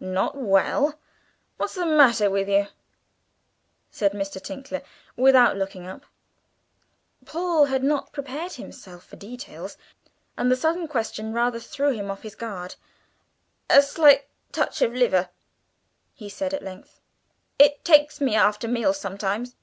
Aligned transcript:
"Not 0.00 0.34
well! 0.36 0.98
What's 1.56 1.76
the 1.76 1.86
matter 1.86 2.28
with 2.28 2.48
you?" 2.48 2.66
said 3.92 4.10
Mr. 4.10 4.42
Tinkler, 4.42 4.82
without 5.14 5.56
looking 5.56 5.86
up. 5.86 6.02
Paul 7.24 7.66
had 7.66 7.84
not 7.84 8.10
prepared 8.12 8.54
himself 8.54 9.04
for 9.04 9.14
details, 9.14 9.76
and 10.36 10.50
the 10.50 10.56
sudden 10.56 10.88
question 10.88 11.32
rather 11.32 11.60
threw 11.60 11.92
him 11.92 12.10
off 12.10 12.22
his 12.22 12.34
guard. 12.34 12.74
"A 13.70 13.80
slight 13.80 14.26
touch 14.50 14.82
of 14.82 14.92
liver," 14.94 15.28
he 16.12 16.28
said 16.28 16.52
at 16.52 16.64
length. 16.64 16.98
"It 17.56 17.84
takes 17.84 18.20
me 18.20 18.34
after 18.34 18.66
meals 18.66 18.98
sometimes." 18.98 19.54